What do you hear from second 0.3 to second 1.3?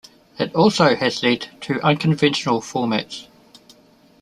It also has